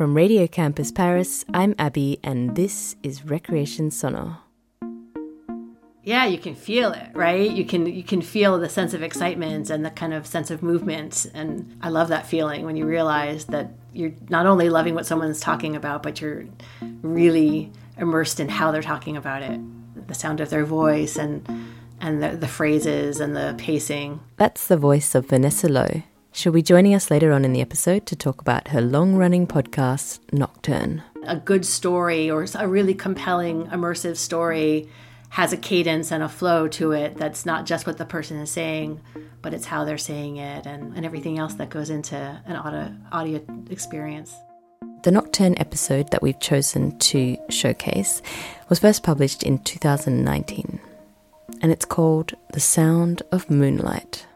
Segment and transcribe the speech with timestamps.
[0.00, 4.38] From Radio Campus Paris, I'm Abby, and this is Recreation Sonore.
[6.02, 9.68] yeah you can feel it right you can you can feel the sense of excitement
[9.68, 13.44] and the kind of sense of movement and i love that feeling when you realize
[13.44, 16.46] that you're not only loving what someone's talking about but you're
[17.02, 19.60] really immersed in how they're talking about it
[20.08, 21.46] the sound of their voice and
[22.00, 26.02] and the, the phrases and the pacing That's the voice of Vanessa Lowe.
[26.32, 29.46] She'll be joining us later on in the episode to talk about her long running
[29.46, 31.02] podcast, Nocturne.
[31.26, 34.88] a good story or a really compelling immersive story
[35.30, 38.50] has a cadence and a flow to it that's not just what the person is
[38.50, 39.00] saying
[39.42, 42.16] but it's how they're saying it and, and everything else that goes into
[42.46, 44.34] an audio, audio experience
[45.02, 48.22] The Nocturne episode that we've chosen to showcase
[48.68, 50.80] was first published in 2019,
[51.62, 54.26] and it's called The Sound of Moonlight.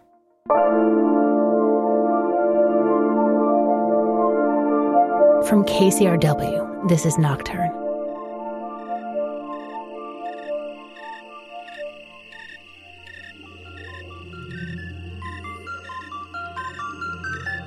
[5.49, 7.71] From KCRW, this is Nocturne.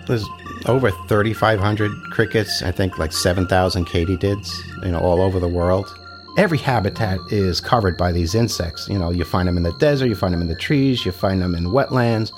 [0.08, 0.25] There's
[0.66, 4.50] over 3,500 crickets, I think like 7,000 katydids,
[4.83, 5.95] you know, all over the world.
[6.36, 8.89] Every habitat is covered by these insects.
[8.89, 11.11] You know, you find them in the desert, you find them in the trees, you
[11.11, 12.31] find them in wetlands.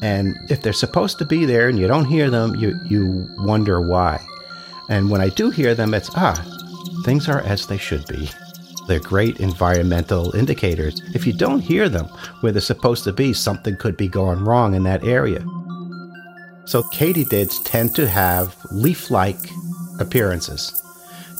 [0.00, 3.82] And if they're supposed to be there and you don't hear them, you, you wonder
[3.82, 4.26] why.
[4.90, 6.34] And when I do hear them, it's, ah,
[7.04, 8.28] things are as they should be.
[8.88, 11.00] They're great environmental indicators.
[11.14, 12.06] If you don't hear them
[12.40, 15.44] where they're supposed to be, something could be going wrong in that area.
[16.64, 19.38] So katydids tend to have leaf-like
[20.00, 20.82] appearances.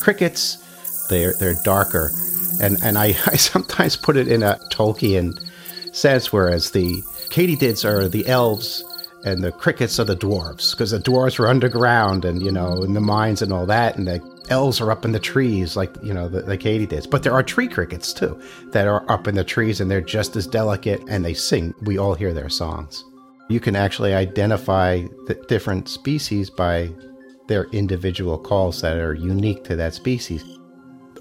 [0.01, 2.13] Crickets, they're they're darker,
[2.61, 5.39] and and I, I sometimes put it in a Tolkien
[5.93, 8.85] sense, whereas the katydids are the elves
[9.25, 12.95] and the crickets are the dwarves, because the dwarves were underground and you know in
[12.95, 16.15] the mines and all that, and the elves are up in the trees like you
[16.15, 17.09] know the, the katydids.
[17.09, 18.41] But there are tree crickets too
[18.73, 21.75] that are up in the trees, and they're just as delicate, and they sing.
[21.83, 23.05] We all hear their songs
[23.51, 26.89] you can actually identify the different species by
[27.49, 30.45] their individual calls that are unique to that species.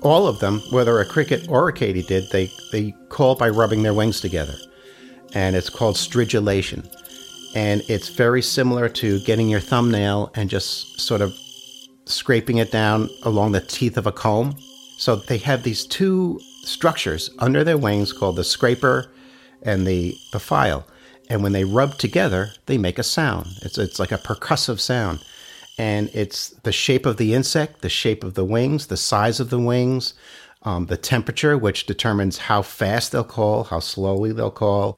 [0.03, 3.95] All of them, whether a cricket or a katydid, they, they call by rubbing their
[3.95, 4.53] wings together.
[5.33, 6.87] And it's called stridulation.
[7.55, 11.33] And it's very similar to getting your thumbnail and just sort of
[12.05, 14.55] scraping it down along the teeth of a comb.
[14.97, 19.11] So they have these two structures under their wings called the scraper
[19.63, 20.85] and the, the file
[21.29, 23.47] and when they rub together, they make a sound.
[23.61, 25.23] It's it's like a percussive sound,
[25.77, 29.51] and it's the shape of the insect, the shape of the wings, the size of
[29.51, 30.15] the wings,
[30.63, 34.97] um, the temperature, which determines how fast they'll call, how slowly they'll call.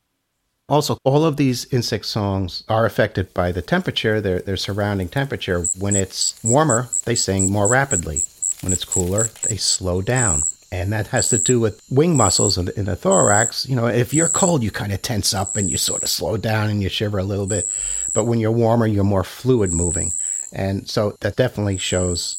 [0.71, 5.65] Also, all of these insect songs are affected by the temperature, their their surrounding temperature.
[5.77, 8.23] When it's warmer, they sing more rapidly.
[8.61, 12.65] When it's cooler, they slow down and that has to do with wing muscles in
[12.65, 13.67] the, in the thorax.
[13.67, 16.37] You know, if you're cold, you kind of tense up and you sort of slow
[16.37, 17.69] down and you shiver a little bit.
[18.13, 20.13] But when you're warmer, you're more fluid moving.
[20.53, 22.37] And so that definitely shows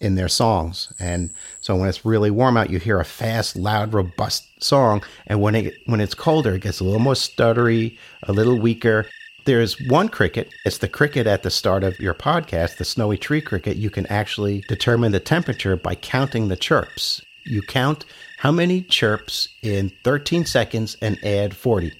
[0.00, 0.92] in their songs.
[1.00, 1.30] And
[1.60, 5.02] so when it's really warm out, you hear a fast, loud, robust song.
[5.26, 9.06] And when it when it's colder, it gets a little more stuttery, a little weaker.
[9.44, 10.52] There's one cricket.
[10.64, 13.76] It's the cricket at the start of your podcast, the snowy tree cricket.
[13.76, 18.04] You can actually determine the temperature by counting the chirps you count
[18.38, 21.92] how many chirps in 13 seconds and add 40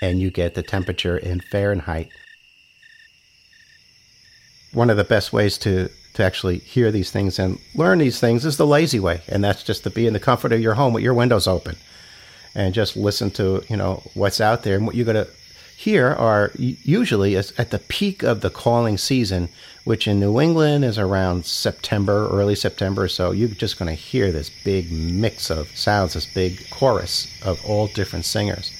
[0.00, 2.08] and you get the temperature in fahrenheit
[4.72, 8.44] one of the best ways to to actually hear these things and learn these things
[8.44, 10.92] is the lazy way and that's just to be in the comfort of your home
[10.92, 11.76] with your windows open
[12.54, 15.30] and just listen to you know what's out there and what you're going to
[15.76, 19.48] hear are usually at the peak of the calling season
[19.84, 23.08] which in New England is around September, early September.
[23.08, 27.64] So you're just going to hear this big mix of sounds, this big chorus of
[27.66, 28.72] all different singers.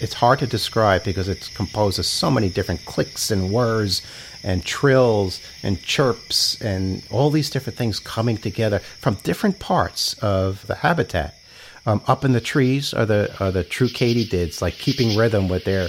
[0.00, 4.02] It's hard to describe because it's composed of so many different clicks and whirs
[4.42, 10.66] and trills and chirps and all these different things coming together from different parts of
[10.66, 11.34] the habitat.
[11.86, 15.64] Um, up in the trees are the are the true katydids, like keeping rhythm with
[15.64, 15.88] their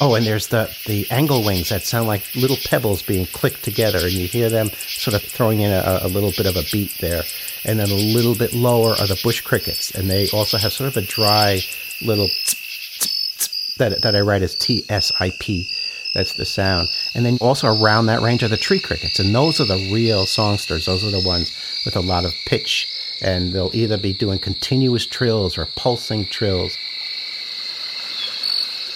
[0.00, 3.98] Oh, and there's the, the angle wings that sound like little pebbles being clicked together,
[3.98, 6.96] and you hear them sort of throwing in a, a little bit of a beat
[7.00, 7.22] there.
[7.64, 10.96] And then a little bit lower are the bush crickets, and they also have sort
[10.96, 11.60] of a dry
[12.00, 12.28] little
[13.78, 15.70] that, that I write as T S I P.
[16.14, 16.88] That's the sound.
[17.14, 19.18] And then also around that range are the tree crickets.
[19.18, 20.86] And those are the real songsters.
[20.86, 21.52] Those are the ones
[21.84, 22.88] with a lot of pitch.
[23.22, 26.76] And they'll either be doing continuous trills or pulsing trills.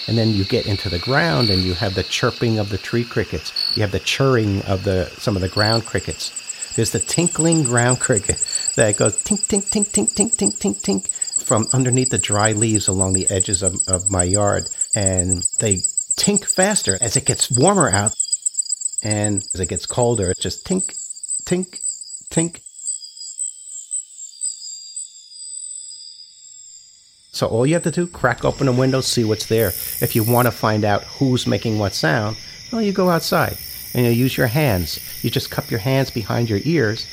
[0.07, 3.05] And then you get into the ground and you have the chirping of the tree
[3.05, 3.53] crickets.
[3.75, 6.31] You have the chirring of the some of the ground crickets.
[6.75, 8.37] There's the tinkling ground cricket
[8.75, 11.09] that goes tink, tink, tink, tink, tink, tink, tink, tink
[11.43, 14.69] from underneath the dry leaves along the edges of, of my yard.
[14.95, 15.77] And they
[16.17, 18.13] tink faster as it gets warmer out.
[19.03, 20.95] And as it gets colder, it just tink,
[21.45, 21.79] tink,
[22.29, 22.61] tink,
[27.33, 29.69] So all you have to do, crack open a window, see what's there.
[30.01, 32.37] If you want to find out who's making what sound,
[32.71, 33.57] well, you go outside
[33.95, 34.99] and you use your hands.
[35.23, 37.07] You just cup your hands behind your ears,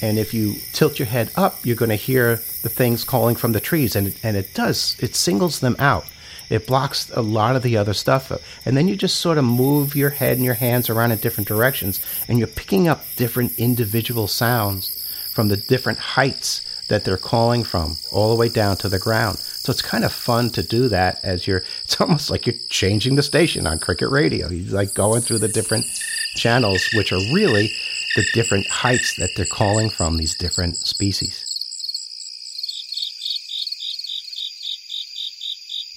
[0.00, 3.52] and if you tilt your head up, you're going to hear the things calling from
[3.52, 4.96] the trees, and and it does.
[5.00, 6.06] It singles them out.
[6.50, 8.30] It blocks a lot of the other stuff,
[8.66, 11.48] and then you just sort of move your head and your hands around in different
[11.48, 14.90] directions, and you're picking up different individual sounds
[15.32, 19.38] from the different heights that they're calling from, all the way down to the ground.
[19.38, 23.16] So it's kind of fun to do that as you're, it's almost like you're changing
[23.16, 24.48] the station on cricket radio.
[24.48, 25.86] You're like going through the different
[26.34, 27.72] channels, which are really
[28.14, 31.44] the different heights that they're calling from these different species.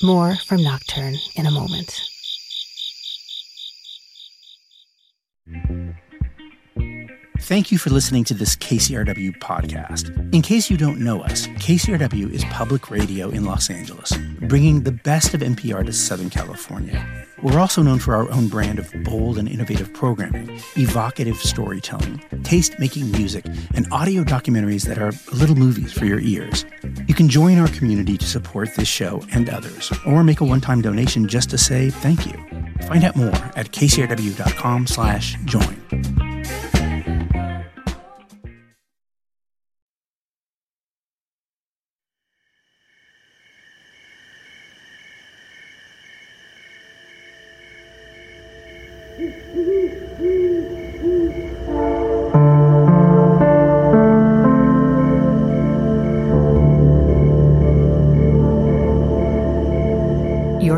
[0.01, 2.01] More from Nocturne in a moment.
[7.47, 10.09] Thank you for listening to this KCRW podcast.
[10.35, 14.11] In case you don't know us, KCRW is public radio in Los Angeles,
[14.41, 17.25] bringing the best of NPR to Southern California.
[17.41, 22.77] We're also known for our own brand of bold and innovative programming, evocative storytelling, taste
[22.79, 26.65] making music, and audio documentaries that are little movies for your ears.
[27.07, 30.59] You can join our community to support this show and others, or make a one
[30.59, 32.33] time donation just to say thank you.
[32.87, 36.36] Find out more at kcrw.com slash join.
[49.19, 49.29] You're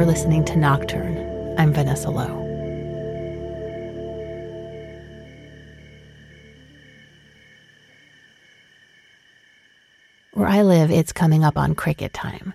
[0.05, 1.17] listening to Nocturne.
[1.57, 2.27] I'm Vanessa Lowe.
[10.31, 12.53] Where I live, it's coming up on cricket time.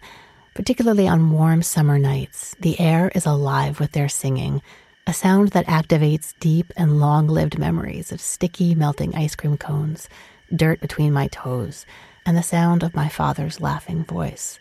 [0.55, 4.63] Particularly on warm summer nights, the air is alive with their singing,
[5.06, 10.09] a sound that activates deep and long lived memories of sticky, melting ice cream cones,
[10.55, 11.85] dirt between my toes,
[12.25, 14.59] and the sound of my father's laughing voice.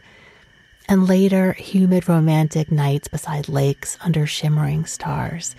[0.89, 5.55] And later, humid, romantic nights beside lakes under shimmering stars,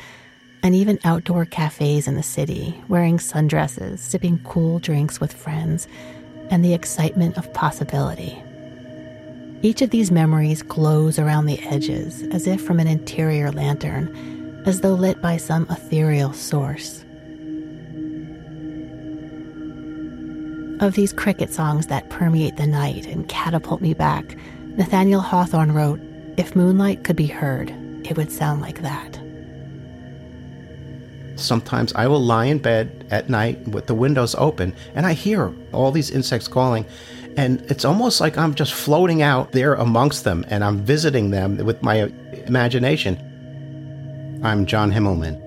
[0.63, 5.89] and even outdoor cafes in the city, wearing sundresses, sipping cool drinks with friends,
[6.51, 8.43] and the excitement of possibility.
[9.63, 14.34] Each of these memories glows around the edges as if from an interior lantern,
[14.65, 17.05] as though lit by some ethereal source.
[20.81, 24.37] Of these cricket songs that permeate the night and catapult me back,
[24.77, 26.01] Nathaniel Hawthorne wrote,
[26.37, 27.71] If moonlight could be heard,
[28.05, 29.21] it would sound like that.
[31.37, 35.53] Sometimes I will lie in bed at night with the windows open and I hear
[35.73, 36.87] all these insects calling.
[37.37, 41.57] And it's almost like I'm just floating out there amongst them and I'm visiting them
[41.59, 42.13] with my
[42.47, 43.19] imagination.
[44.45, 45.41] I'm John Himmelman.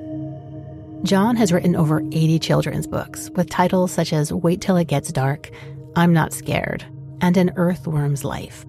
[1.04, 5.12] John has written over 80 children's books with titles such as Wait Till It Gets
[5.12, 5.52] Dark,
[5.96, 6.84] I'm Not Scared,
[7.22, 8.66] and An Earthworm's Life.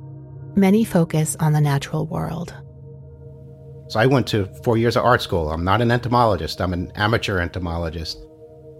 [0.55, 2.55] Many focus on the natural world.
[3.89, 5.51] So I went to four years of art school.
[5.51, 8.23] I'm not an entomologist, I'm an amateur entomologist.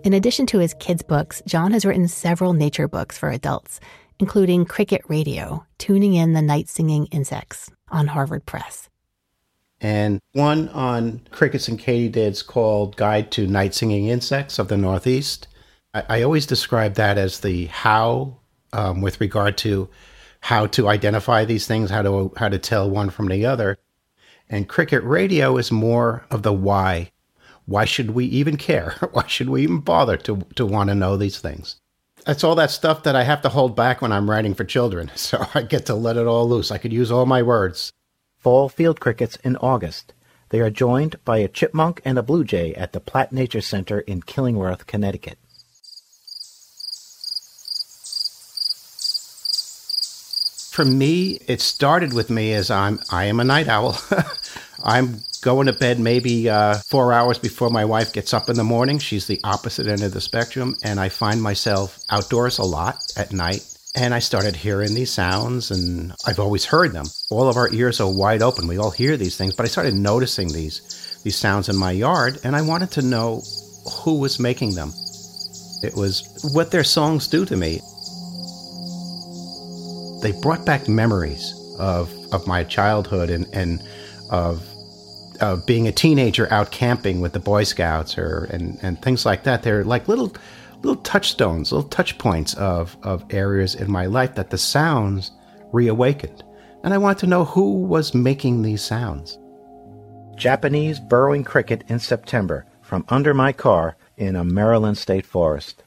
[0.05, 3.81] In addition to his kids' books, John has written several nature books for adults,
[4.19, 8.88] including Cricket Radio, Tuning in the Night Singing Insects on Harvard Press.
[9.81, 15.47] And one on crickets and katydids called Guide to Night Singing Insects of the Northeast.
[15.95, 18.39] I, I always describe that as the how
[18.73, 19.89] um, with regard to
[20.41, 23.79] how to identify these things, how to how to tell one from the other.
[24.49, 27.13] And cricket radio is more of the why.
[27.67, 28.97] Why should we even care?
[29.13, 31.77] Why should we even bother to to want to know these things?
[32.25, 35.11] That's all that stuff that I have to hold back when I'm writing for children.
[35.17, 36.71] So I get to let it all loose.
[36.71, 37.93] I could use all my words.
[38.49, 40.15] Fall field crickets in August.
[40.49, 44.01] They are joined by a chipmunk and a blue jay at the Platt Nature Center
[44.01, 45.37] in Killingworth, Connecticut.
[50.71, 54.01] For me, it started with me as I'm I am a night owl.
[54.83, 58.65] I'm going to bed maybe uh, four hours before my wife gets up in the
[58.65, 58.99] morning.
[58.99, 63.31] She's the opposite end of the spectrum, and I find myself outdoors a lot at
[63.31, 63.78] night.
[64.01, 67.07] And I started hearing these sounds, and I've always heard them.
[67.31, 68.69] All of our ears are wide open.
[68.69, 72.39] We all hear these things, but I started noticing these these sounds in my yard,
[72.45, 73.43] and I wanted to know
[74.05, 74.93] who was making them.
[75.83, 77.81] It was what their songs do to me.
[80.23, 83.83] They brought back memories of of my childhood and and
[84.31, 84.63] of
[85.41, 89.43] of being a teenager out camping with the Boy Scouts or and, and things like
[89.43, 89.65] that.
[89.65, 90.33] They're like little
[90.83, 95.33] little touchstones, little touch points of, of areas in my life that the sounds
[95.73, 96.43] reawakened.
[96.85, 99.39] And I want to know who was making these sounds.
[100.37, 105.83] Japanese burrowing cricket in September from under my car in a Maryland state forest.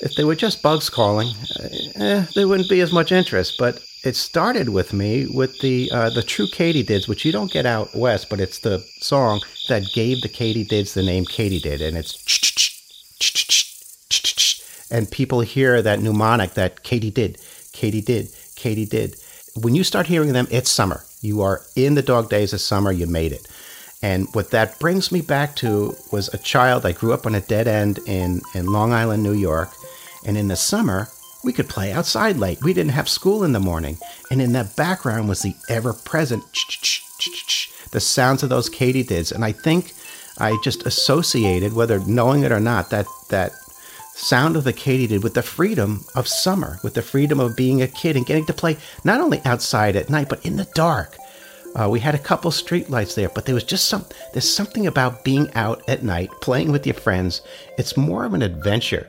[0.00, 1.28] If they were just bugs calling,
[1.96, 3.54] eh, there wouldn't be as much interest.
[3.58, 7.66] But it started with me with the uh, the true katydids, which you don't get
[7.66, 12.16] out west, but it's the song that gave the katydids the name katydid, and it's
[14.90, 17.38] and people hear that mnemonic that Katy did,
[17.72, 18.26] Katy did,
[18.56, 19.62] katydid, katydid.
[19.62, 21.04] When you start hearing them, it's summer.
[21.20, 22.92] You are in the dog days of summer.
[22.92, 23.46] You made it.
[24.02, 26.86] And what that brings me back to was a child.
[26.86, 29.70] I grew up on a dead end in, in Long Island, New York.
[30.24, 31.08] And in the summer,
[31.44, 32.62] we could play outside late.
[32.62, 33.98] We didn't have school in the morning.
[34.30, 36.44] And in that background was the ever present
[37.92, 39.32] the sounds of those katydids.
[39.32, 39.92] And I think
[40.38, 43.52] I just associated, whether knowing it or not, that, that
[44.14, 47.88] sound of the katydid with the freedom of summer, with the freedom of being a
[47.88, 51.16] kid and getting to play not only outside at night, but in the dark.
[51.76, 54.04] Uh, we had a couple streetlights there, but there was just some.
[54.32, 57.42] There's something about being out at night, playing with your friends.
[57.76, 59.06] It's more of an adventure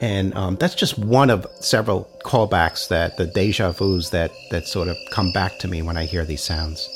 [0.00, 4.88] and um, that's just one of several callbacks that the deja vus that, that sort
[4.88, 6.88] of come back to me when I hear these sounds.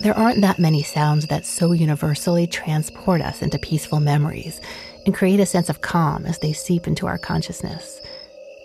[0.00, 4.60] There aren't that many sounds that so universally transport us into peaceful memories
[5.06, 8.00] and create a sense of calm as they seep into our consciousness.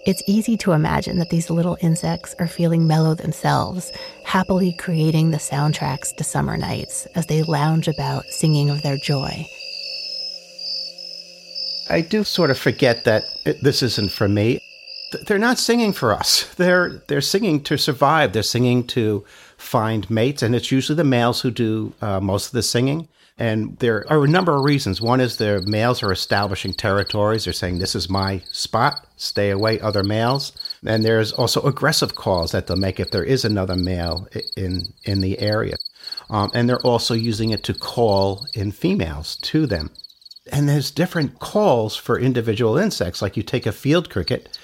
[0.08, 3.92] It's easy to imagine that these little insects are feeling mellow themselves,
[4.26, 9.48] happily creating the soundtracks to summer nights as they lounge about singing of their joy
[11.92, 13.24] I do sort of forget that
[13.62, 14.60] this isn't for me.
[15.28, 16.46] They're not singing for us.
[16.56, 18.32] They're they're singing to survive.
[18.32, 19.26] They're singing to
[19.58, 23.10] find mates, and it's usually the males who do uh, most of the singing.
[23.38, 25.02] And there are a number of reasons.
[25.02, 27.44] One is the males are establishing territories.
[27.44, 30.54] They're saying, This is my spot, stay away, other males.
[30.86, 35.22] And there's also aggressive calls that they'll make if there is another male in, in
[35.22, 35.76] the area.
[36.30, 39.90] Um, and they're also using it to call in females to them
[40.52, 43.22] and there's different calls for individual insects.
[43.22, 44.58] Like you take a field cricket,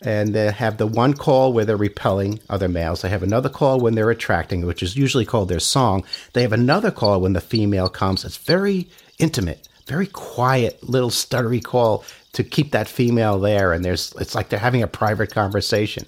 [0.00, 3.02] and they have the one call where they're repelling other males.
[3.02, 6.04] They have another call when they're attracting, which is usually called their song.
[6.34, 8.24] They have another call when the female comes.
[8.24, 13.72] It's very intimate, very quiet, little stuttery call to keep that female there.
[13.72, 16.06] And there's, it's like they're having a private conversation.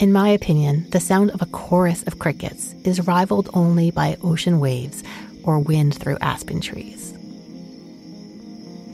[0.00, 4.58] In my opinion, the sound of a chorus of crickets is rivaled only by ocean
[4.58, 5.04] waves
[5.42, 7.12] or wind through aspen trees.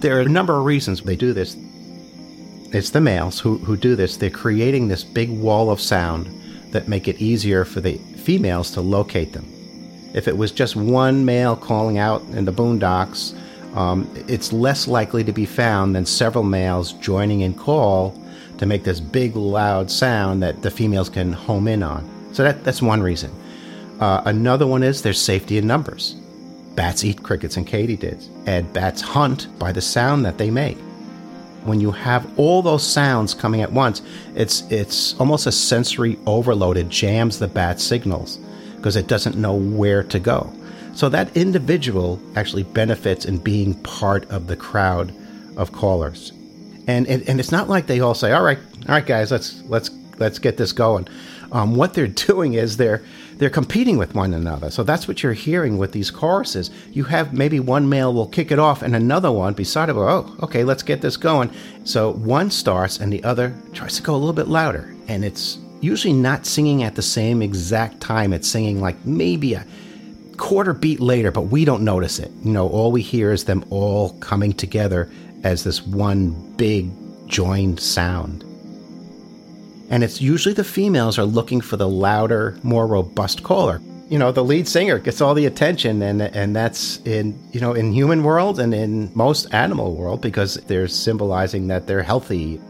[0.00, 1.56] There are a number of reasons they do this.
[2.72, 4.16] It's the males who, who do this.
[4.16, 6.28] They're creating this big wall of sound
[6.72, 9.46] that make it easier for the females to locate them.
[10.12, 13.32] If it was just one male calling out in the boondocks,
[13.76, 18.20] um, it's less likely to be found than several males joining in call
[18.58, 22.08] to make this big, loud sound that the females can home in on.
[22.32, 23.30] So that, that's one reason.
[24.00, 26.14] Uh, another one is there's safety in numbers.
[26.74, 30.76] Bats eat crickets and katydids, and bats hunt by the sound that they make.
[31.64, 34.02] When you have all those sounds coming at once,
[34.34, 36.76] it's it's almost a sensory overload.
[36.76, 38.36] It jams the bat signals
[38.76, 40.52] because it doesn't know where to go.
[40.94, 45.12] So that individual actually benefits in being part of the crowd
[45.56, 46.32] of callers
[46.86, 49.62] and, and and it's not like they all say, "All right, all right, guys, let's
[49.64, 51.08] let's let's get this going."
[51.52, 53.02] Um, what they're doing is they're
[53.38, 54.70] they're competing with one another.
[54.70, 56.70] So that's what you're hearing with these choruses.
[56.92, 60.34] You have maybe one male will kick it off, and another one beside it oh,
[60.42, 61.50] okay, let's get this going.
[61.84, 65.58] So one starts, and the other tries to go a little bit louder, and it's
[65.80, 68.32] usually not singing at the same exact time.
[68.32, 69.66] It's singing like maybe a
[70.36, 72.30] quarter beat later, but we don't notice it.
[72.42, 75.10] You know, all we hear is them all coming together
[75.44, 76.90] as this one big
[77.26, 78.42] joined sound.
[79.88, 83.80] And it's usually the females are looking for the louder, more robust caller.
[84.08, 87.72] You know, the lead singer gets all the attention and and that's in you know,
[87.72, 92.60] in human world and in most animal world because they're symbolizing that they're healthy.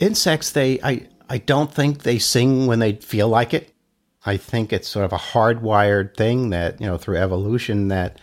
[0.00, 3.72] Insects, they I I don't think they sing when they feel like it.
[4.24, 8.18] I think it's sort of a hardwired thing that, you know, through evolution that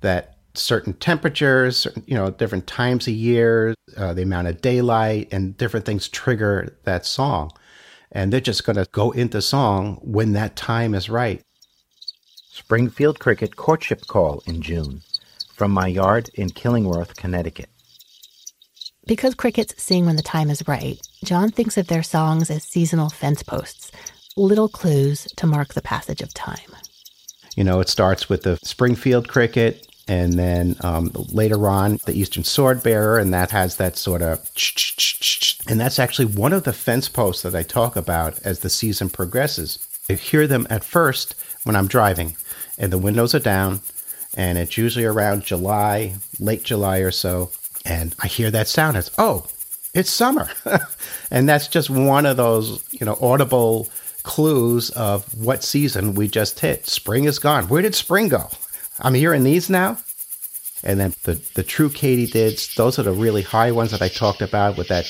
[0.00, 5.56] that certain temperatures, you know, different times of year, uh, the amount of daylight, and
[5.56, 7.50] different things trigger that song.
[8.12, 11.42] And they're just going to go into song when that time is right.
[12.50, 15.02] Spring Field Cricket Courtship Call in June
[15.54, 17.70] from my yard in Killingworth, Connecticut.
[19.06, 23.10] Because crickets sing when the time is right, John thinks of their songs as seasonal
[23.10, 23.90] fence posts,
[24.36, 26.58] little clues to mark the passage of time.
[27.56, 32.12] You know, it starts with the spring field cricket, and then um, later on the
[32.12, 34.40] eastern sword bearer and that has that sort of
[35.68, 39.08] and that's actually one of the fence posts that i talk about as the season
[39.08, 39.78] progresses.
[40.10, 42.36] I hear them at first when i'm driving
[42.76, 43.80] and the windows are down
[44.34, 47.50] and it's usually around july late july or so
[47.84, 49.46] and i hear that sound it's oh
[49.94, 50.48] it's summer.
[51.32, 53.88] And that's just one of those you know audible
[54.24, 56.88] clues of what season we just hit.
[56.88, 57.68] Spring is gone.
[57.68, 58.50] Where did spring go
[59.00, 59.98] I'm hearing these now.
[60.82, 64.40] And then the, the true katydids, those are the really high ones that I talked
[64.40, 65.04] about with that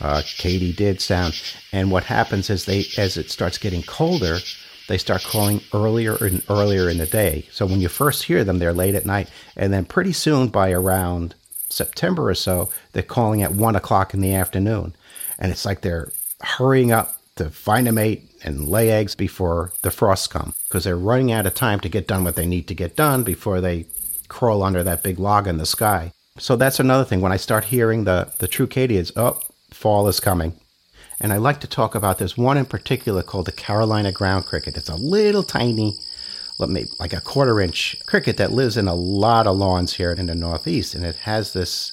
[0.00, 1.40] uh, katydid sound.
[1.72, 4.38] And what happens is they, as it starts getting colder,
[4.88, 7.48] they start calling earlier and earlier in the day.
[7.50, 9.30] So when you first hear them, they're late at night.
[9.56, 11.34] And then pretty soon, by around
[11.70, 14.94] September or so, they're calling at one o'clock in the afternoon.
[15.38, 19.90] And it's like they're hurrying up to find a mate and lay eggs before the
[19.90, 22.74] frosts come because they're running out of time to get done what they need to
[22.74, 23.86] get done before they
[24.28, 26.12] crawl under that big log in the sky.
[26.38, 27.20] So that's another thing.
[27.20, 30.54] When I start hearing the, the true katydids, oh, fall is coming.
[31.20, 34.76] And I like to talk about this one in particular called the Carolina ground cricket.
[34.76, 35.94] It's a little tiny,
[36.58, 40.34] like a quarter inch cricket that lives in a lot of lawns here in the
[40.34, 40.94] Northeast.
[40.94, 41.92] And it has this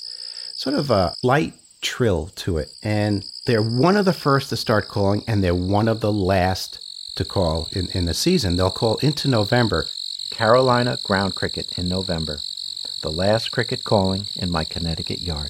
[0.56, 2.72] sort of a light trill to it.
[2.82, 6.80] And they're one of the first to start calling, and they're one of the last
[7.15, 8.56] to call in, in the season.
[8.56, 9.88] They'll call into November.
[10.30, 12.39] Carolina ground cricket in November.
[13.01, 15.49] The last cricket calling in my Connecticut yard.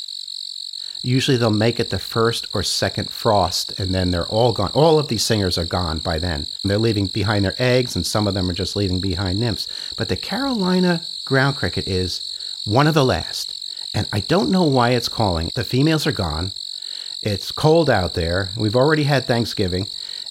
[1.04, 4.72] Usually they'll make it the first or second frost, and then they're all gone.
[4.74, 6.48] All of these singers are gone by then.
[6.64, 9.68] They're leaving behind their eggs, and some of them are just leaving behind nymphs.
[9.98, 12.32] But the Carolina ground cricket is
[12.66, 13.58] one of the last.
[13.94, 15.52] And I don't know why it's calling.
[15.56, 16.54] The females are gone.
[17.22, 18.50] It's cold out there.
[18.58, 19.88] We've already had Thanksgiving.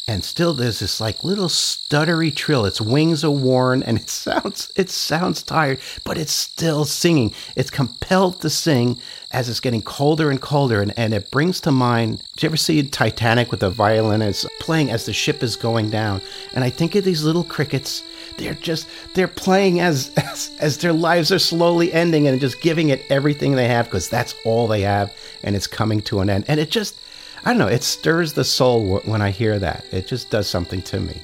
[0.09, 2.64] And still there's this like little stuttery trill.
[2.64, 7.33] Its wings are worn and it sounds it sounds tired, but it's still singing.
[7.55, 8.98] It's compelled to sing
[9.31, 12.57] as it's getting colder and colder and, and it brings to mind do you ever
[12.57, 16.20] see Titanic with the violinist playing as the ship is going down?
[16.55, 18.03] And I think of these little crickets
[18.40, 22.88] they're just they're playing as, as as their lives are slowly ending and just giving
[22.88, 26.44] it everything they have because that's all they have and it's coming to an end.
[26.48, 26.98] And it just
[27.44, 29.85] i don't know it stirs the soul when i hear that.
[29.92, 31.20] It just does something to me.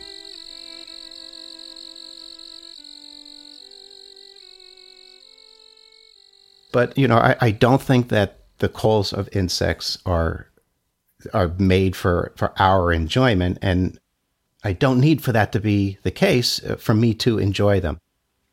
[6.73, 10.49] But you know i, I don't think that the calls of insects are
[11.33, 13.99] are made for for our enjoyment and
[14.67, 18.01] I don't need for that to be the case uh, for me to enjoy them.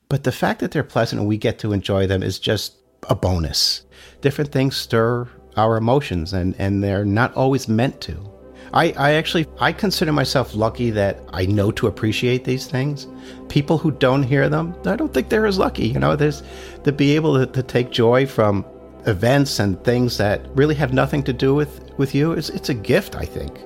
[0.09, 2.75] But the fact that they're pleasant and we get to enjoy them is just
[3.09, 3.83] a bonus.
[4.21, 8.31] Different things stir our emotions and, and they're not always meant to.
[8.73, 13.07] I, I actually I consider myself lucky that I know to appreciate these things.
[13.49, 15.87] People who don't hear them, I don't think they're as lucky.
[15.87, 16.43] You know, there's
[16.83, 18.63] to be able to, to take joy from
[19.07, 22.33] events and things that really have nothing to do with, with you.
[22.33, 23.57] It's, it's a gift, I think.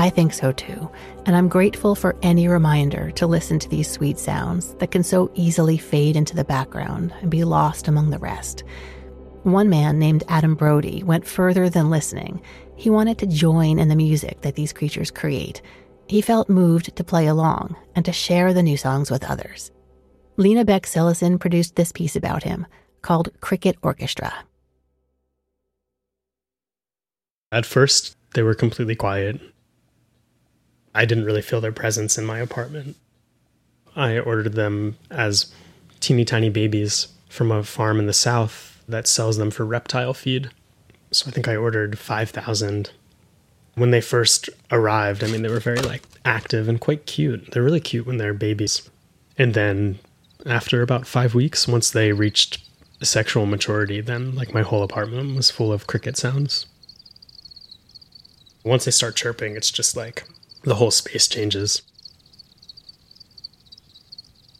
[0.00, 0.88] I think so too,
[1.26, 5.28] and I'm grateful for any reminder to listen to these sweet sounds that can so
[5.34, 8.62] easily fade into the background and be lost among the rest.
[9.42, 12.40] One man named Adam Brody went further than listening.
[12.76, 15.62] He wanted to join in the music that these creatures create.
[16.06, 19.72] He felt moved to play along and to share the new songs with others.
[20.36, 22.68] Lena Beck Sillison produced this piece about him
[23.02, 24.32] called Cricket Orchestra.
[27.50, 29.40] At first, they were completely quiet.
[30.98, 32.96] I didn't really feel their presence in my apartment.
[33.94, 35.46] I ordered them as
[36.00, 40.50] teeny tiny babies from a farm in the south that sells them for reptile feed.
[41.12, 42.90] So I think I ordered 5,000
[43.76, 47.52] When they first arrived, I mean, they were very like active and quite cute.
[47.52, 48.90] They're really cute when they're babies.
[49.38, 50.00] And then
[50.46, 52.58] after about five weeks, once they reached
[53.04, 56.66] sexual maturity, then like my whole apartment was full of cricket sounds.
[58.64, 60.24] Once they start chirping, it's just like
[60.68, 61.82] the whole space changes.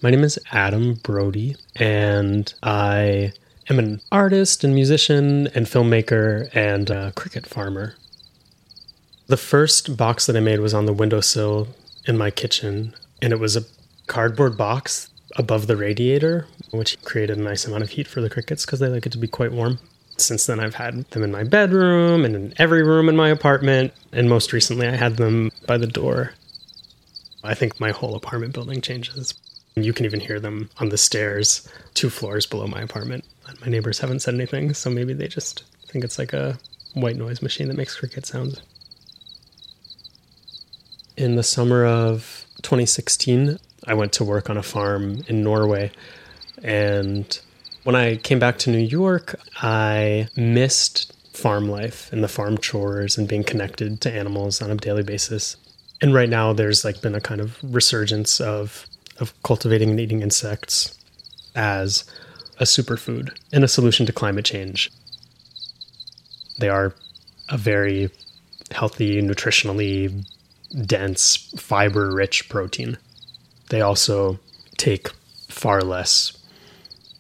[0.01, 3.33] My name is Adam Brody, and I
[3.69, 7.97] am an artist and musician and filmmaker and a cricket farmer.
[9.27, 11.69] The first box that I made was on the windowsill
[12.07, 13.65] in my kitchen, and it was a
[14.07, 18.65] cardboard box above the radiator, which created a nice amount of heat for the crickets
[18.65, 19.79] because they like it to be quite warm.
[20.19, 23.93] Since then, I've had them in my bedroom and in every room in my apartment,
[24.13, 26.33] and most recently, I had them by the door.
[27.45, 29.33] I think my whole apartment building changes.
[29.77, 33.25] You can even hear them on the stairs two floors below my apartment.
[33.61, 36.59] My neighbors haven't said anything, so maybe they just think it's like a
[36.95, 38.61] white noise machine that makes cricket sounds.
[41.17, 45.93] In the summer of 2016, I went to work on a farm in Norway.
[46.63, 47.39] And
[47.89, 53.17] when I came back to New York, I missed farm life and the farm chores
[53.17, 55.57] and being connected to animals on a daily basis.
[56.03, 58.87] And right now, there's like been a kind of resurgence of
[59.21, 60.99] of cultivating and eating insects
[61.57, 62.05] as
[62.61, 64.93] a superfood and a solution to climate change.
[66.59, 66.93] They are
[67.49, 68.11] a very
[68.71, 70.27] healthy, nutritionally
[70.85, 72.99] dense, fiber rich protein.
[73.71, 74.39] They also
[74.77, 75.09] take
[75.49, 76.38] far less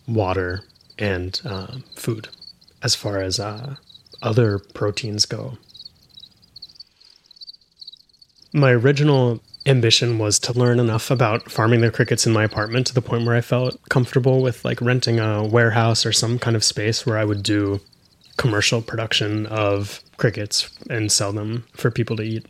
[0.09, 0.64] water
[0.99, 2.29] and uh, food
[2.83, 3.77] as far as uh,
[4.23, 5.59] other proteins go.
[8.53, 12.94] My original ambition was to learn enough about farming the crickets in my apartment to
[12.94, 16.64] the point where I felt comfortable with like renting a warehouse or some kind of
[16.64, 17.81] space where I would do
[18.38, 22.47] commercial production of crickets and sell them for people to eat.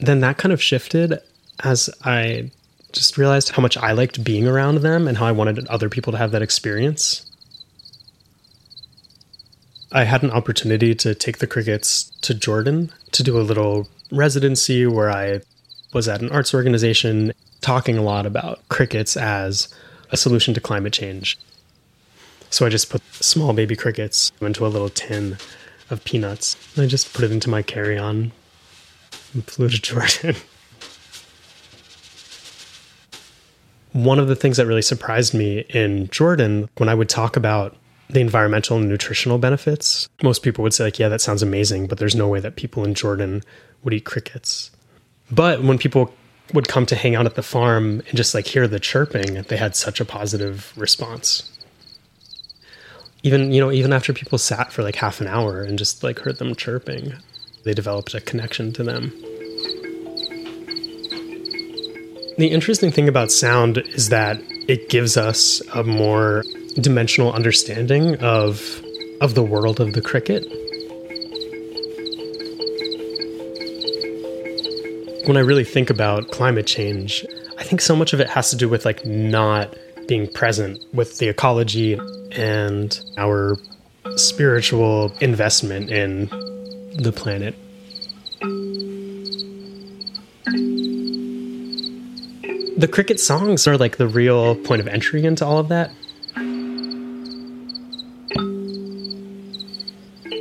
[0.00, 1.18] Then that kind of shifted
[1.62, 2.50] as I
[2.92, 6.12] just realized how much I liked being around them and how I wanted other people
[6.12, 7.24] to have that experience.
[9.92, 14.86] I had an opportunity to take the crickets to Jordan to do a little residency
[14.86, 15.40] where I
[15.92, 19.74] was at an arts organization talking a lot about crickets as
[20.10, 21.38] a solution to climate change.
[22.50, 25.38] So I just put small baby crickets into a little tin
[25.90, 26.56] of peanuts.
[26.74, 28.32] And I just put it into my carry on
[29.34, 30.36] and flew to Jordan.
[33.92, 37.76] One of the things that really surprised me in Jordan when I would talk about
[38.10, 41.98] the environmental and nutritional benefits, most people would say, like, yeah, that sounds amazing, but
[41.98, 43.42] there's no way that people in Jordan
[43.82, 44.70] would eat crickets.
[45.30, 46.14] But when people
[46.54, 49.56] would come to hang out at the farm and just like hear the chirping, they
[49.56, 51.52] had such a positive response.
[53.22, 56.20] Even, you know, even after people sat for like half an hour and just like
[56.20, 57.14] heard them chirping,
[57.64, 59.12] they developed a connection to them.
[62.38, 68.80] The interesting thing about sound is that it gives us a more dimensional understanding of
[69.20, 70.44] of the world of the cricket.
[75.26, 77.26] When I really think about climate change,
[77.58, 79.74] I think so much of it has to do with like not
[80.06, 81.98] being present with the ecology
[82.30, 83.56] and our
[84.14, 86.26] spiritual investment in
[87.02, 87.56] the planet.
[92.78, 95.90] The cricket songs are like the real point of entry into all of that.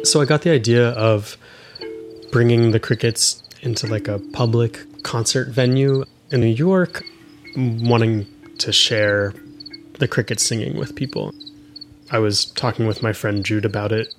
[0.05, 1.35] So I got the idea of
[2.31, 7.03] bringing the crickets into like a public concert venue in New York,
[7.55, 8.27] wanting
[8.59, 9.33] to share
[9.97, 11.33] the cricket singing with people.
[12.11, 14.13] I was talking with my friend Jude about it.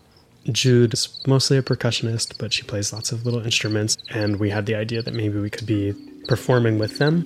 [0.51, 4.67] Jude is mostly a percussionist, but she plays lots of little instruments, and we had
[4.67, 5.95] the idea that maybe we could be
[6.27, 7.25] performing with them.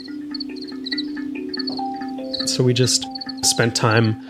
[2.46, 3.06] So we just
[3.44, 4.20] spent time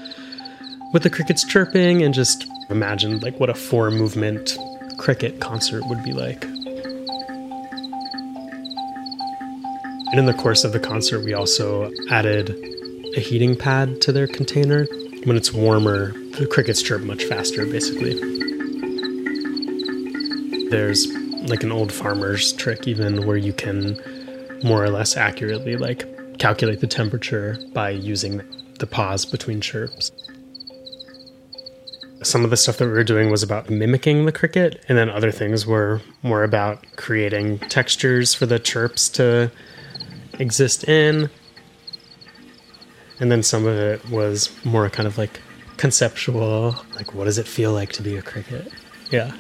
[0.92, 4.57] with the crickets chirping and just imagined like what a four movement
[4.98, 6.44] cricket concert would be like.
[10.11, 12.51] And in the course of the concert, we also added
[13.16, 14.87] a heating pad to their container.
[15.25, 18.14] When it's warmer, the crickets chirp much faster, basically.
[20.68, 21.07] There's
[21.48, 23.98] like an old farmer's trick, even where you can
[24.62, 26.05] more or less accurately like
[26.42, 28.42] calculate the temperature by using
[28.81, 30.11] the pause between chirps.
[32.24, 35.09] Some of the stuff that we were doing was about mimicking the cricket, and then
[35.09, 39.52] other things were more about creating textures for the chirps to
[40.40, 41.31] exist in.
[43.20, 45.40] And then some of it was more kind of like
[45.76, 48.72] conceptual, like what does it feel like to be a cricket?
[49.12, 49.33] Yeah.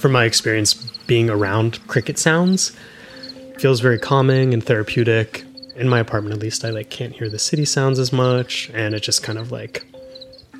[0.00, 2.70] from my experience being around cricket sounds,
[3.58, 5.44] feels very calming and therapeutic.
[5.74, 8.94] In my apartment, at least, I like can't hear the city sounds as much, and
[8.94, 9.84] it just kind of like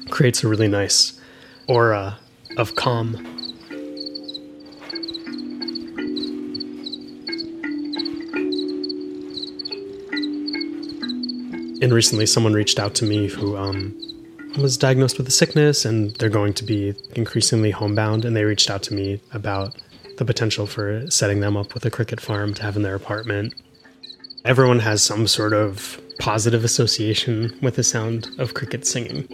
[0.09, 1.21] creates a really nice
[1.69, 2.19] aura
[2.57, 3.15] of calm.
[11.81, 13.97] And recently, someone reached out to me who um,
[14.59, 18.25] was diagnosed with a sickness, and they're going to be increasingly homebound.
[18.25, 19.77] And they reached out to me about
[20.21, 23.55] the potential for setting them up with a cricket farm to have in their apartment.
[24.45, 29.27] Everyone has some sort of positive association with the sound of cricket singing.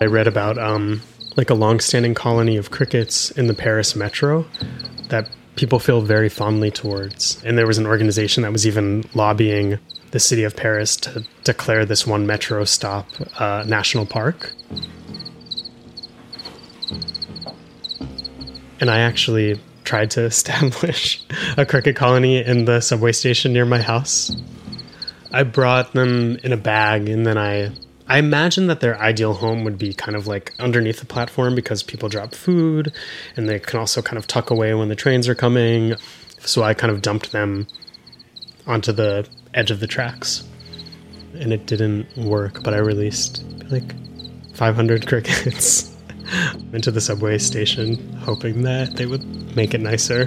[0.00, 1.02] I read about um,
[1.36, 4.46] like a long-standing colony of crickets in the Paris metro
[5.10, 7.44] that people feel very fondly towards.
[7.44, 9.78] And there was an organization that was even lobbying
[10.16, 13.06] the city of Paris to declare this one metro stop
[13.38, 14.50] uh, national park.
[18.80, 21.22] And I actually tried to establish
[21.58, 24.34] a cricket colony in the subway station near my house.
[25.32, 27.72] I brought them in a bag and then I
[28.08, 31.82] I imagine that their ideal home would be kind of like underneath the platform because
[31.82, 32.90] people drop food
[33.36, 35.94] and they can also kind of tuck away when the trains are coming.
[36.38, 37.66] So I kind of dumped them
[38.66, 40.46] onto the edge of the tracks.
[41.34, 43.94] And it didn't work, but I released like
[44.54, 45.94] 500 crickets
[46.72, 50.26] into the subway station, hoping that they would make it nicer.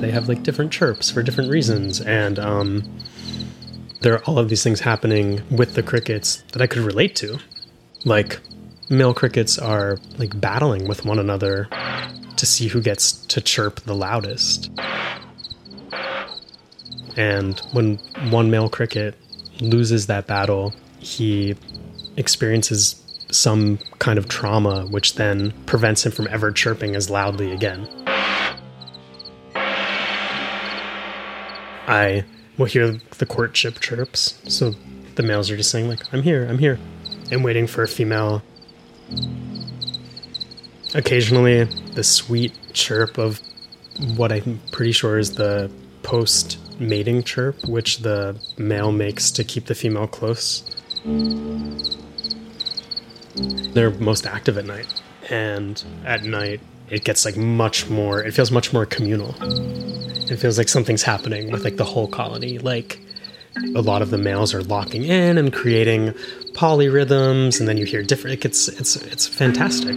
[0.00, 2.82] They have like different chirps for different reasons, and um,
[4.00, 7.38] there are all of these things happening with the crickets that I could relate to.
[8.04, 8.40] Like,
[8.90, 11.68] male crickets are like battling with one another
[12.36, 14.70] to see who gets to chirp the loudest.
[17.16, 17.96] And when
[18.30, 19.14] one male cricket
[19.60, 21.54] loses that battle, he
[22.16, 22.96] experiences
[23.30, 27.88] some kind of trauma, which then prevents him from ever chirping as loudly again.
[31.86, 32.24] I
[32.58, 34.40] will hear the courtship chirps.
[34.48, 34.74] So
[35.16, 36.78] the males are just saying, like, I'm here, I'm here,
[37.30, 38.42] and waiting for a female.
[40.94, 43.40] Occasionally, the sweet chirp of
[44.16, 45.70] what I'm pretty sure is the
[46.02, 50.62] post mating chirp, which the male makes to keep the female close.
[53.74, 54.86] They're most active at night,
[55.30, 59.34] and at night, it gets like much more, it feels much more communal.
[60.30, 62.58] It feels like something's happening with like the whole colony.
[62.58, 63.00] Like
[63.74, 66.12] a lot of the males are locking in and creating
[66.52, 68.44] polyrhythms, and then you hear different.
[68.44, 69.96] It's it's it's fantastic.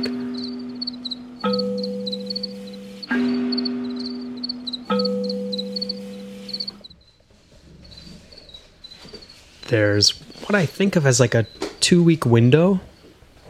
[9.76, 10.12] There's
[10.48, 11.44] what I think of as like a
[11.82, 12.80] two week window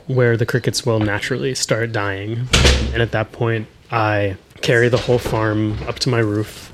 [0.07, 2.47] where the crickets will naturally start dying.
[2.93, 6.73] And at that point, I carry the whole farm up to my roof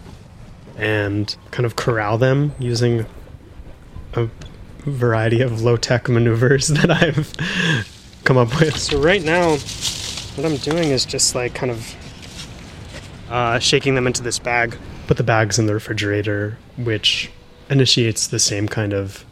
[0.78, 3.06] and kind of corral them using
[4.14, 4.30] a
[4.86, 7.34] variety of low tech maneuvers that I've
[8.24, 8.78] come up with.
[8.78, 9.58] So, right now,
[10.38, 11.94] what I'm doing is just like kind of
[13.30, 14.78] uh, shaking them into this bag.
[15.08, 17.30] Put the bags in the refrigerator, which
[17.70, 19.26] initiates the same kind of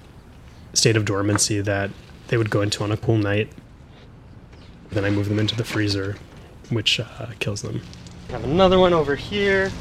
[0.74, 1.92] state of dormancy that
[2.28, 3.50] they would go into on a cool night.
[4.92, 6.16] Then I move them into the freezer,
[6.70, 7.82] which uh, kills them.
[8.30, 9.72] I have another one over here.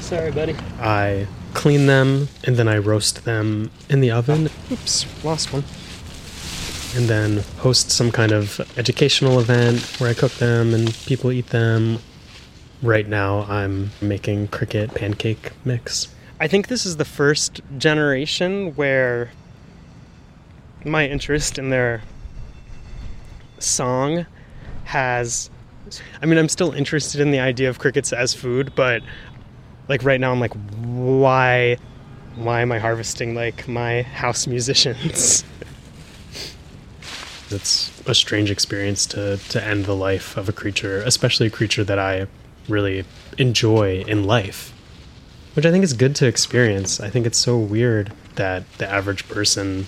[0.00, 0.56] Sorry, buddy.
[0.80, 4.48] I clean them and then I roast them in the oven.
[4.70, 5.64] Oops, lost one.
[6.94, 11.48] And then host some kind of educational event where I cook them and people eat
[11.48, 11.98] them.
[12.82, 16.08] Right now, I'm making cricket pancake mix.
[16.40, 19.30] I think this is the first generation where
[20.84, 22.02] my interest in their
[23.58, 24.26] song
[24.84, 25.50] has
[26.20, 29.02] I mean I'm still interested in the idea of crickets as food, but
[29.88, 31.76] like right now I'm like why
[32.36, 35.44] why am I harvesting like my house musicians?
[37.50, 41.84] it's a strange experience to to end the life of a creature, especially a creature
[41.84, 42.26] that I
[42.68, 43.04] really
[43.38, 44.72] enjoy in life.
[45.54, 46.98] Which I think is good to experience.
[46.98, 49.86] I think it's so weird that the average person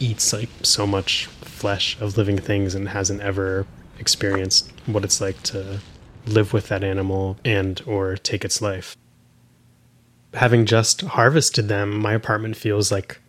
[0.00, 3.66] eats like so much flesh of living things and hasn't ever
[3.98, 5.80] experienced what it's like to
[6.26, 8.96] live with that animal and or take its life.
[10.34, 13.20] Having just harvested them, my apartment feels like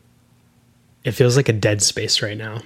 [1.04, 2.62] it feels like a dead space right now.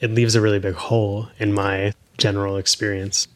[0.00, 3.28] It leaves a really big hole in my general experience.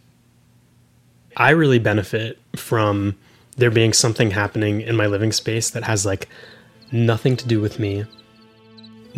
[1.36, 3.16] I really benefit from
[3.56, 6.28] there being something happening in my living space that has like
[6.90, 8.04] nothing to do with me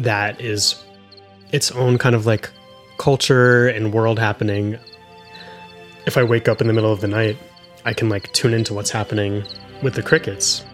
[0.03, 0.83] that is
[1.53, 2.51] its own kind of like
[2.99, 4.79] culture and world happening.
[6.07, 7.37] If I wake up in the middle of the night,
[7.85, 9.45] I can like tune into what's happening
[9.83, 10.65] with the crickets.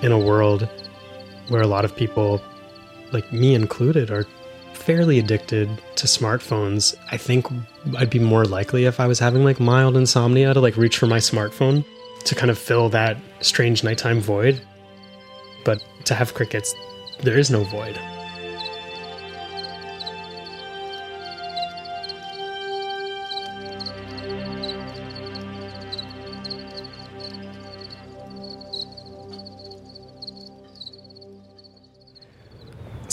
[0.00, 0.68] In a world
[1.48, 2.40] where a lot of people,
[3.12, 4.24] like me included, are
[4.88, 7.46] fairly addicted to smartphones, I think
[7.98, 11.06] I'd be more likely if I was having like mild insomnia to like reach for
[11.06, 11.84] my smartphone
[12.24, 14.58] to kind of fill that strange nighttime void.
[15.62, 16.74] But to have crickets,
[17.20, 18.00] there is no void.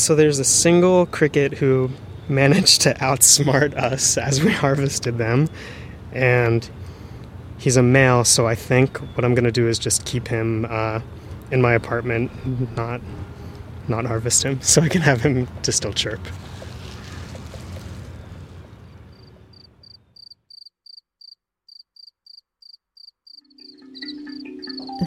[0.06, 1.90] So there's a single cricket who
[2.30, 5.50] managed to outsmart us as we harvested them.
[6.12, 6.70] And
[7.58, 10.68] he's a male, so I think what I'm going to do is just keep him
[10.70, 11.00] uh,
[11.50, 12.30] in my apartment,
[12.78, 13.02] not
[13.88, 16.22] not harvest him, so I can have him to still chirp.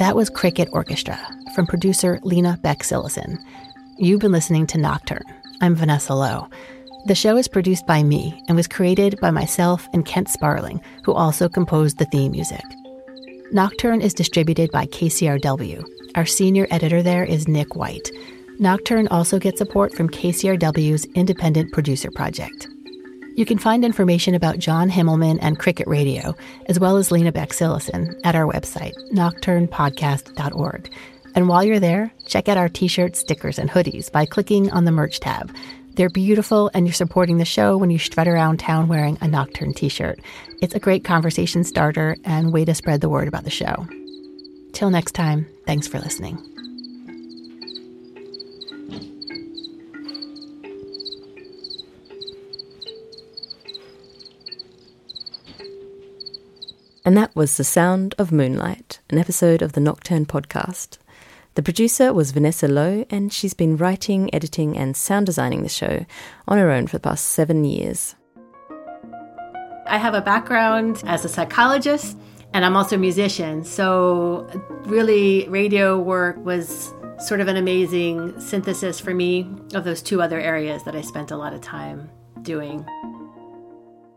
[0.01, 1.21] That was Cricket Orchestra
[1.55, 3.39] from producer Lena Beck Sillison.
[4.01, 5.25] You've been listening to Nocturne.
[5.61, 6.49] I'm Vanessa Lowe.
[7.07, 11.13] The show is produced by me and was created by myself and Kent Sparling, who
[11.13, 12.63] also composed the theme music.
[13.51, 15.85] Nocturne is distributed by KCRW.
[16.15, 18.09] Our senior editor there is Nick White.
[18.61, 22.69] Nocturne also gets support from KCRW's Independent Producer Project.
[23.35, 27.51] You can find information about John Himmelman and Cricket Radio, as well as Lena Beck
[27.61, 30.91] at our website, nocturnepodcast.org.
[31.39, 34.87] And while you're there, check out our t shirts, stickers, and hoodies by clicking on
[34.87, 35.55] the merch tab.
[35.95, 39.73] They're beautiful, and you're supporting the show when you strut around town wearing a Nocturne
[39.73, 40.19] t shirt.
[40.61, 43.87] It's a great conversation starter and way to spread the word about the show.
[44.73, 46.43] Till next time, thanks for listening.
[57.05, 60.99] And that was The Sound of Moonlight, an episode of the Nocturne podcast.
[61.59, 66.07] The producer was Vanessa Lowe, and she's been writing, editing, and sound designing the show
[66.47, 68.15] on her own for the past seven years.
[69.85, 72.17] I have a background as a psychologist,
[72.55, 73.65] and I'm also a musician.
[73.65, 74.49] So,
[74.85, 80.39] really, radio work was sort of an amazing synthesis for me of those two other
[80.39, 82.09] areas that I spent a lot of time
[82.43, 82.87] doing.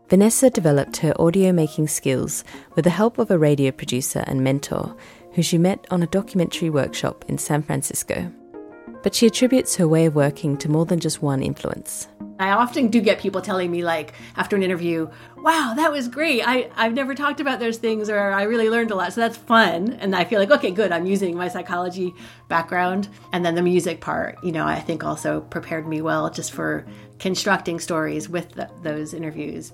[0.08, 2.44] Vanessa developed her audio making skills
[2.76, 4.94] with the help of a radio producer and mentor
[5.34, 8.32] who she met on a documentary workshop in San Francisco.
[9.02, 12.06] But she attributes her way of working to more than just one influence.
[12.38, 16.42] I often do get people telling me, like, after an interview, wow, that was great.
[16.46, 19.12] I, I've never talked about those things, or I really learned a lot.
[19.12, 19.94] So that's fun.
[19.94, 20.92] And I feel like, okay, good.
[20.92, 22.14] I'm using my psychology
[22.48, 23.08] background.
[23.32, 26.86] And then the music part, you know, I think also prepared me well just for
[27.18, 29.72] constructing stories with the, those interviews.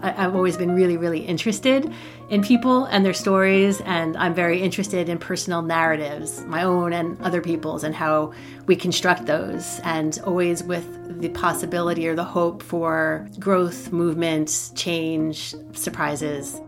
[0.00, 1.92] I, have always been really, really interested
[2.28, 7.20] in people and their stories, and I'm very interested in personal narratives, my own and
[7.20, 8.32] other people's, and how
[8.66, 15.54] we construct those, and always with the possibility or the hope for growth, movement, change,
[15.72, 16.60] surprises.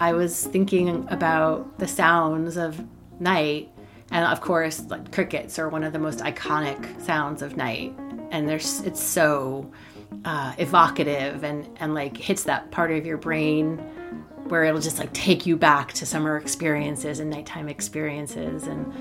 [0.00, 2.84] I was thinking about the sounds of
[3.20, 3.70] night,
[4.10, 7.94] and of course, like crickets are one of the most iconic sounds of night,
[8.30, 9.70] and there's it's so
[10.24, 13.78] uh, evocative and and like hits that part of your brain
[14.48, 18.66] where it'll just like take you back to summer experiences and nighttime experiences.
[18.66, 18.92] And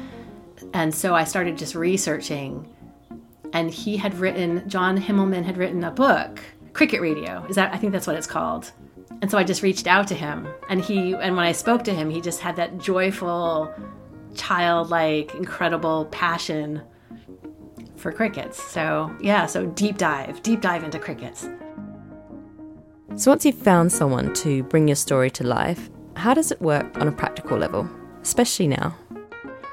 [0.73, 2.69] and so I started just researching
[3.51, 6.41] and he had written John Himmelman had written a book
[6.73, 7.45] Cricket Radio.
[7.49, 8.71] Is that I think that's what it's called.
[9.21, 11.93] And so I just reached out to him and he and when I spoke to
[11.93, 13.73] him he just had that joyful
[14.36, 16.81] childlike incredible passion
[18.04, 18.62] for crickets.
[18.62, 21.49] So, yeah, so deep dive, deep dive into crickets.
[23.15, 26.99] So, once you've found someone to bring your story to life, how does it work
[26.99, 27.89] on a practical level,
[28.21, 28.95] especially now?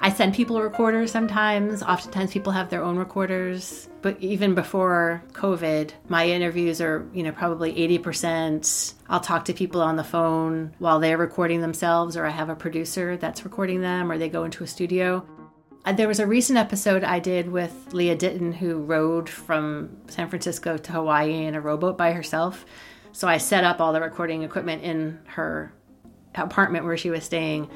[0.02, 1.82] I send people recorders sometimes.
[1.82, 3.88] Oftentimes, people have their own recorders.
[4.00, 8.94] But even before COVID, my interviews are, you know, probably 80%.
[9.10, 12.54] I'll talk to people on the phone while they're recording themselves, or I have a
[12.56, 15.26] producer that's recording them, or they go into a studio.
[15.84, 20.28] Uh, there was a recent episode I did with Lia Ditton, who rode from San
[20.28, 22.66] Francisco to Hawaii in a rowboat by herself.
[23.12, 25.72] So I set up all the recording equipment in her
[26.34, 27.70] apartment where she was staying.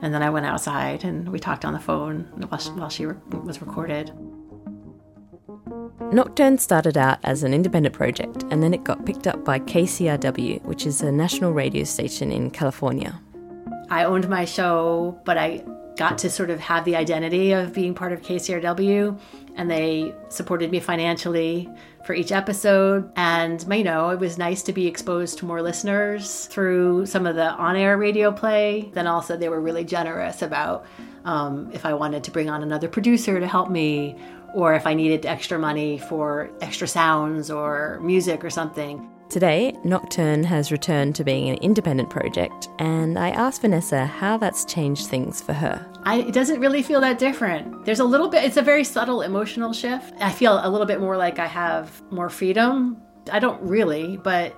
[0.00, 3.06] And then I went outside and we talked on the phone while she, while she
[3.06, 4.12] re- was recorded.
[6.12, 10.62] Nocturne started out as an independent project and then it got picked up by KCRW,
[10.64, 13.20] which is a national radio station in California.
[13.90, 15.64] I owned my show, but I
[15.96, 19.18] got to sort of have the identity of being part of KCRW,
[19.56, 21.68] and they supported me financially
[22.04, 23.10] for each episode.
[23.16, 27.36] And, you know, it was nice to be exposed to more listeners through some of
[27.36, 28.90] the on air radio play.
[28.94, 30.86] Then also, they were really generous about
[31.24, 34.16] um, if I wanted to bring on another producer to help me,
[34.54, 39.08] or if I needed extra money for extra sounds or music or something.
[39.32, 44.66] Today, Nocturne has returned to being an independent project, and I asked Vanessa how that's
[44.66, 45.90] changed things for her.
[46.02, 47.86] I, it doesn't really feel that different.
[47.86, 50.12] There's a little bit, it's a very subtle emotional shift.
[50.20, 53.00] I feel a little bit more like I have more freedom.
[53.32, 54.54] I don't really, but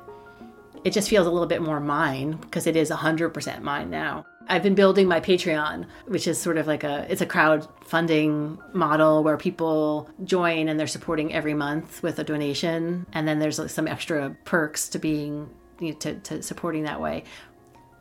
[0.82, 4.26] it just feels a little bit more mine because it is 100% mine now.
[4.48, 9.22] I've been building my Patreon, which is sort of like a it's a crowdfunding model
[9.22, 13.70] where people join and they're supporting every month with a donation, and then there's like
[13.70, 15.48] some extra perks to being
[15.80, 17.24] you know, to, to supporting that way.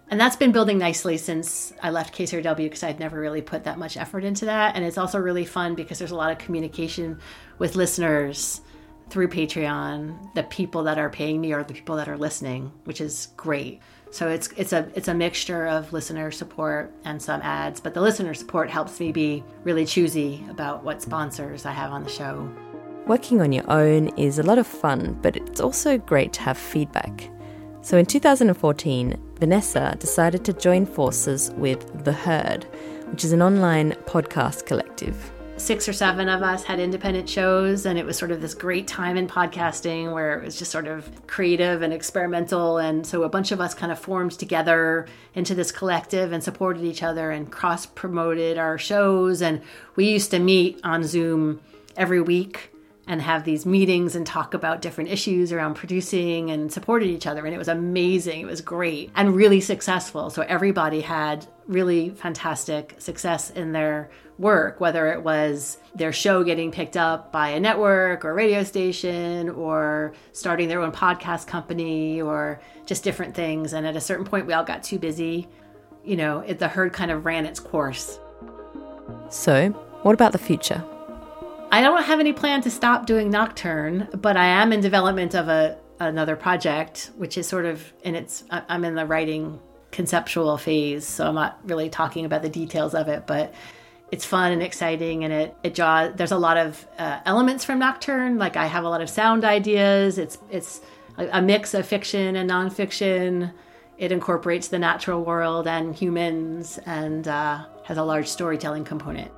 [0.09, 3.79] And that's been building nicely since I left KCRW because I'd never really put that
[3.79, 4.75] much effort into that.
[4.75, 7.19] And it's also really fun because there's a lot of communication
[7.57, 8.61] with listeners
[9.09, 10.33] through Patreon.
[10.35, 13.81] The people that are paying me are the people that are listening, which is great.
[14.13, 18.01] So it's it's a it's a mixture of listener support and some ads, but the
[18.01, 22.47] listener support helps me be really choosy about what sponsors I have on the show.
[23.07, 26.59] Working on your own is a lot of fun, but it's also great to have
[26.59, 27.27] feedback.
[27.81, 32.65] So in 2014, Vanessa decided to join forces with The Heard,
[33.09, 37.97] which is an online podcast collective six or seven of us had independent shows, and
[37.97, 41.27] it was sort of this great time in podcasting where it was just sort of
[41.27, 42.77] creative and experimental.
[42.77, 46.83] And so a bunch of us kind of formed together into this collective and supported
[46.83, 49.41] each other and cross promoted our shows.
[49.41, 49.61] And
[49.95, 51.61] we used to meet on Zoom
[51.95, 52.71] every week
[53.05, 57.45] and have these meetings and talk about different issues around producing and supported each other.
[57.45, 58.41] And it was amazing.
[58.41, 60.29] It was great and really successful.
[60.29, 66.71] So everybody had really fantastic success in their work, whether it was their show getting
[66.71, 72.21] picked up by a network or a radio station or starting their own podcast company
[72.21, 73.73] or just different things.
[73.73, 75.47] And at a certain point, we all got too busy.
[76.03, 78.19] You know, it, the Heard kind of ran its course.
[79.29, 79.69] So,
[80.01, 80.83] what about the future?
[81.71, 85.47] I don't have any plan to stop doing Nocturne, but I am in development of
[85.47, 88.43] a another project, which is sort of in its.
[88.51, 89.59] I'm in the writing
[89.91, 93.53] conceptual phase, so I'm not really talking about the details of it, but
[94.13, 97.79] it's fun and exciting and it it draws there's a lot of uh, elements from
[97.79, 98.37] nocturne.
[98.37, 100.19] Like i have a lot of sound ideas.
[100.19, 100.81] It's it's
[101.17, 103.51] a, mix of fiction and nonfiction.
[103.97, 109.31] It incorporates the natural world and humans and uh, has a large storytelling component.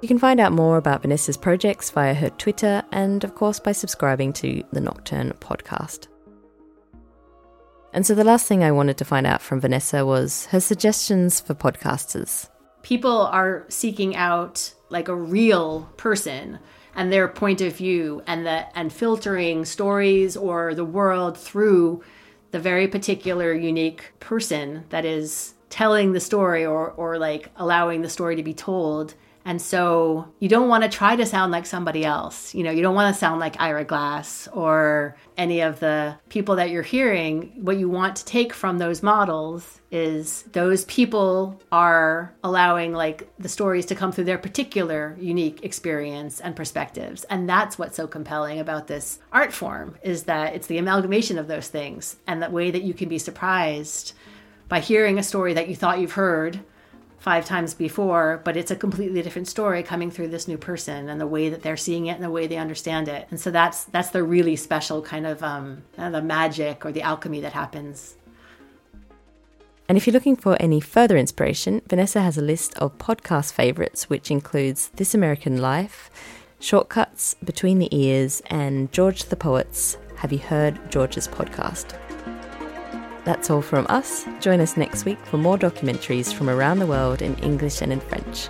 [0.00, 3.72] You can find out more about Vanessa's projects via her Twitter and, of course, by
[3.72, 6.06] subscribing to the Nocturne podcast.
[7.92, 11.40] And so, the last thing I wanted to find out from Vanessa was her suggestions
[11.40, 12.48] for podcasters
[12.82, 16.58] people are seeking out like a real person
[16.94, 22.02] and their point of view and the and filtering stories or the world through
[22.50, 28.08] the very particular unique person that is telling the story or or like allowing the
[28.08, 29.14] story to be told
[29.44, 32.54] and so you don't want to try to sound like somebody else.
[32.54, 36.56] You know, you don't want to sound like Ira Glass or any of the people
[36.56, 37.52] that you're hearing.
[37.56, 43.48] What you want to take from those models is those people are allowing like the
[43.48, 47.24] stories to come through their particular unique experience and perspectives.
[47.24, 51.48] And that's what's so compelling about this art form is that it's the amalgamation of
[51.48, 54.12] those things and the way that you can be surprised
[54.68, 56.60] by hearing a story that you thought you've heard
[57.28, 61.20] five times before, but it's a completely different story coming through this new person and
[61.20, 63.28] the way that they're seeing it and the way they understand it.
[63.30, 67.42] And so that's that's the really special kind of um, the magic or the alchemy
[67.42, 68.16] that happens.
[69.90, 74.08] And if you're looking for any further inspiration, Vanessa has a list of podcast favorites,
[74.08, 76.10] which includes This American Life,
[76.60, 82.07] Shortcuts, Between the Ears, and George the Poet's Have You Heard George's Podcast?
[83.28, 84.24] That's all from us.
[84.40, 88.00] Join us next week for more documentaries from around the world in English and in
[88.00, 88.48] French.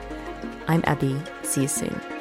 [0.68, 1.20] I'm Abby.
[1.42, 2.17] See you soon.